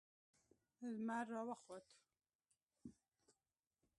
[0.81, 1.87] لمر را وخوت.